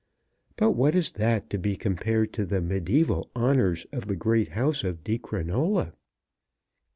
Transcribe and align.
But 0.55 0.71
what 0.71 0.95
is 0.95 1.11
that 1.11 1.47
to 1.51 1.59
be 1.59 1.77
compared 1.77 2.33
to 2.33 2.43
the 2.43 2.55
mediæval 2.59 3.23
honours 3.35 3.85
of 3.91 4.07
the 4.07 4.15
_great 4.15 4.47
House 4.47 4.83
of 4.83 5.03
Di 5.03 5.19
Crinola? 5.19 5.93